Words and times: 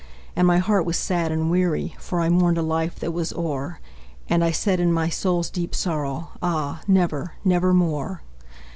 And 0.35 0.47
my 0.47 0.57
heart 0.57 0.83
was 0.85 0.97
sad 0.97 1.31
and 1.31 1.51
weary, 1.51 1.93
For 1.99 2.21
I 2.21 2.29
mourned 2.29 2.57
a 2.57 2.63
life 2.63 2.95
that 3.01 3.11
was 3.13 3.31
o'er, 3.33 3.79
And 4.27 4.43
I 4.43 4.49
said, 4.49 4.79
in 4.79 4.91
my 4.91 5.09
soul's 5.09 5.51
deep 5.51 5.75
sorrow, 5.75 6.29
"Ah! 6.41 6.81
never, 6.87 7.33
nevermore!" 7.45 8.23